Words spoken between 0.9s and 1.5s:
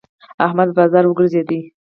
وګرځېد.